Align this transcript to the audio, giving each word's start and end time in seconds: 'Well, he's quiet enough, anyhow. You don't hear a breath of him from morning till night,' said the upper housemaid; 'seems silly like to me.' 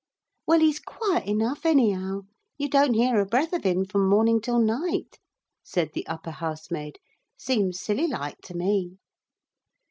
'Well, 0.47 0.61
he's 0.61 0.79
quiet 0.79 1.27
enough, 1.27 1.63
anyhow. 1.63 2.21
You 2.57 2.69
don't 2.69 2.95
hear 2.95 3.19
a 3.19 3.25
breath 3.27 3.53
of 3.53 3.63
him 3.65 3.85
from 3.85 4.09
morning 4.09 4.41
till 4.41 4.57
night,' 4.57 5.19
said 5.63 5.91
the 5.93 6.07
upper 6.07 6.31
housemaid; 6.31 6.97
'seems 7.37 7.79
silly 7.79 8.07
like 8.07 8.39
to 8.45 8.57
me.' 8.57 8.97